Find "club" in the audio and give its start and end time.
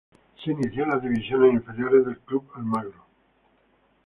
2.21-2.49